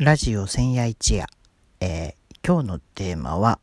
[0.00, 1.26] ラジオ千夜一夜、
[1.80, 3.58] えー、今日のテーマは、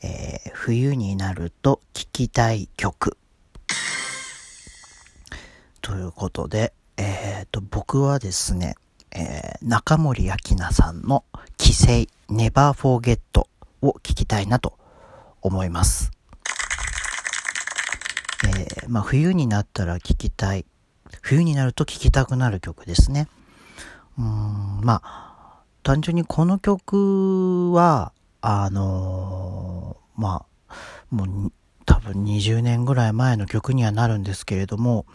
[0.00, 3.18] えー、冬になると聴きたい曲。
[5.80, 8.76] ということで、えー、と、僕はですね、
[9.10, 11.24] えー、中森明菜さんの
[11.56, 11.86] 帰省
[12.30, 13.48] Never Forget を
[13.80, 14.78] 聴きたいなと
[15.40, 16.12] 思います。
[18.56, 20.64] え、まあ、冬になったら聴きたい。
[21.22, 23.26] 冬になると聴きたくなる曲ですね。
[24.16, 25.31] うん、まあ、
[25.82, 30.74] 単純にこの曲は、あのー、まあ、
[31.10, 31.52] もう
[31.84, 35.06] 多分20年ぐらい前の曲にはなるんですけれども、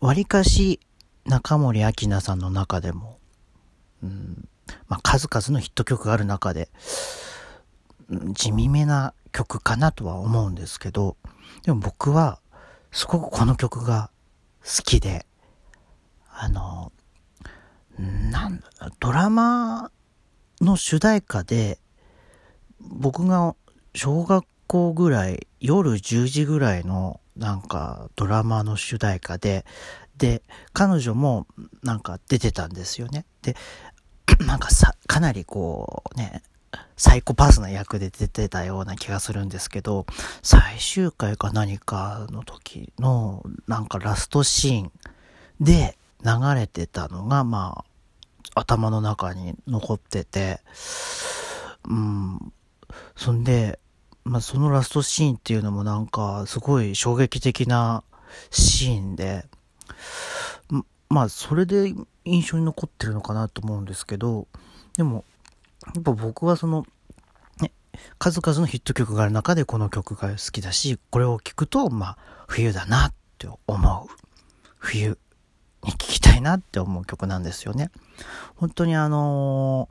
[0.00, 0.80] わりかし
[1.26, 3.18] 中森明菜さんの中でも、
[4.02, 4.48] うん、
[4.88, 6.70] まあ、数々のヒット曲がある中で、
[8.32, 11.16] 地味めな曲かなとは思うんですけど、
[11.64, 12.40] でも僕は
[12.90, 14.10] すごくこの曲が
[14.62, 15.26] 好きで、
[16.32, 16.92] あの、
[18.30, 18.62] なん
[18.98, 19.90] ドラマ
[20.60, 21.78] の主題歌で、
[22.80, 23.54] 僕が
[23.94, 29.64] 小学校ぐらい、夜10時ぐらいのなんかドラマの主題歌で、
[30.16, 31.46] で、彼女も
[31.82, 33.24] なんか出てたんですよね。
[33.42, 33.56] で、
[34.46, 36.42] なんかさ、かなりこうね、
[36.96, 40.06] サイコパスな役で出てたような気がするんですけど、
[40.42, 44.92] 最終回か何かの時のなんかラストシーン
[45.60, 47.89] で流れてたのが、まあ、
[48.54, 50.60] 頭の中に残ってて、
[51.88, 52.52] うん。
[53.16, 53.78] そんで、
[54.24, 58.04] まあ、そのラストシーンっていうのもなんか、すごい衝撃的な
[58.50, 59.46] シーンで、
[61.08, 61.92] まあ、それで
[62.24, 64.46] 印象に残ってるのかなと思うんですけど、
[64.96, 65.24] でも、
[65.94, 66.86] やっぱ僕はその、
[67.60, 67.72] ね、
[68.18, 74.14] 数々のヒット曲がある中でこの曲が好きだし、これを聴くと、まあ、冬だなって思う。
[74.78, 75.18] 冬
[75.84, 77.90] に聴きたいなって思う曲なんですよね。
[78.56, 79.88] 本当にあの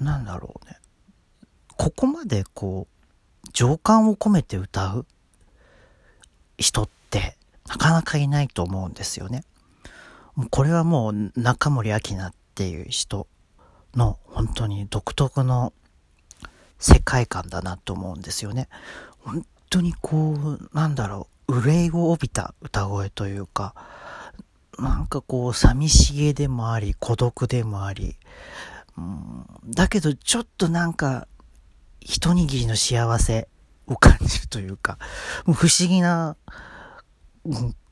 [0.00, 0.78] ー、なんだろうね。
[1.76, 5.06] ここまでこう、情感を込めて歌う
[6.58, 7.36] 人って
[7.68, 9.44] なかなかいないと思うんですよね。
[10.34, 13.26] もうこれはもう中森明菜っていう人
[13.94, 15.72] の本当に独特の
[16.78, 18.68] 世界観だなと思うんですよね。
[19.20, 23.74] 本当にこう、なんだろう、憂いを帯びた歌声というか、
[24.78, 28.16] なんかこう、寂しげでもあり、孤独でもあり、
[28.96, 31.26] うん、だけどちょっとなんか、
[32.00, 33.48] 一握りの幸せ
[33.86, 34.98] を感じるというか、
[35.44, 36.36] 不思議な、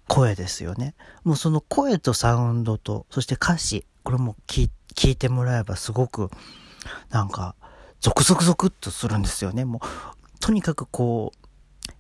[0.09, 0.97] 声ですよね。
[1.23, 4.69] もうその声とサウンドと、そして歌詞、これも聞
[5.09, 6.31] いてもらえばすごく、
[7.11, 7.55] なんか、
[8.01, 9.65] ゾクゾクゾクっとするんですよね。
[9.65, 9.81] もう、
[10.41, 11.40] とにかくこう、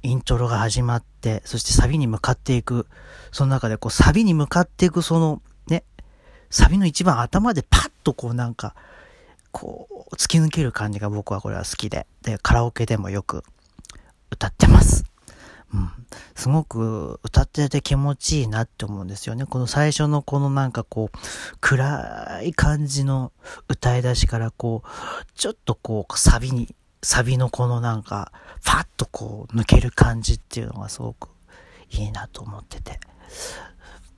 [0.02, 2.86] イントロが始まって、そしてサビに向かっていく。
[3.32, 5.84] その中でこうサビに向かっていくそのね、
[6.50, 8.74] サビの一番頭でパッとこうなんか、
[9.52, 13.44] こう突き抜ける感じが僕はこれは好きで、で、カラオケでもよく
[14.30, 15.04] 歌ってます。
[15.72, 15.90] うん。
[16.34, 19.46] すごく歌ってて気持ちいいなって思うんですよね。
[19.46, 21.18] この最初のこのなんかこう、
[21.60, 23.32] 暗い感じの
[23.68, 31.28] 歌い出しからこう、ちょっとこう、サビにサビのこのなんか、ファッとこう抜ける感じっていうのがすごく
[31.90, 33.00] いいなと思ってて。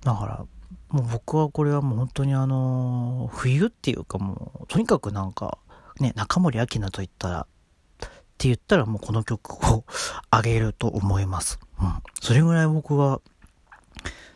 [0.05, 0.45] だから、
[0.89, 5.59] もう僕はこれはもう本当にあの、冬っていうかもう、とにかくなんか、
[6.01, 9.85] ね、中森明菜と言ったら、って言ったらもうこの曲を
[10.31, 11.61] あげると思います。
[11.81, 11.95] うん。
[12.21, 13.21] それぐらい僕は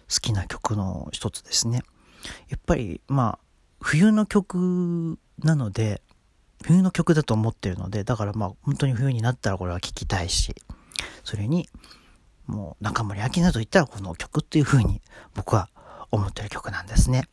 [0.08, 1.82] 好きな曲の一つですね。
[2.48, 3.46] やっぱり、まあ、
[3.80, 6.02] 冬の曲なので、
[6.66, 10.52] 冬の曲だと思ってるので、だからまあ本当に冬になったらこれは聴きたいし、
[11.22, 11.68] それに、
[12.48, 15.00] もう中森明菜と言ったらこの曲っていう風に
[15.34, 15.68] 僕は
[16.10, 17.28] 思ってる曲なんですね。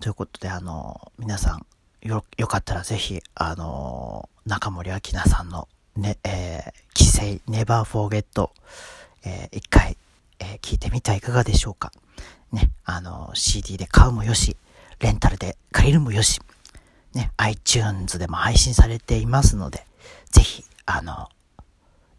[0.00, 1.66] ということで、あの、皆さん、
[2.02, 8.50] よ、よかったらぜひ、あの、中森明菜さんのね、えー、帰省 Never Forget、
[9.24, 9.96] えー、一回、
[10.40, 11.92] えー、聞いてみてはいかがでしょうか。
[12.50, 14.56] ね、あの、CD で買うもよし、
[14.98, 16.40] レンタルで借りるもよし、
[17.14, 19.86] ね、iTunes でも配信されていますので、
[20.30, 21.28] ぜひ、あの、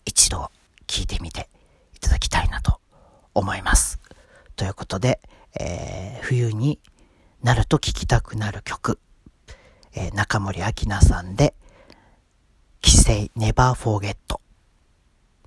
[0.05, 0.49] 一度
[0.87, 1.49] 聞いてみて
[1.95, 2.79] いただきたいなと
[3.33, 3.99] 思います。
[4.55, 5.19] ということで、
[5.59, 6.79] えー、冬に
[7.43, 8.99] なると聴きたくなる曲、
[9.93, 11.53] えー、中森明菜さんで、
[12.81, 14.15] 帰省 Never Forget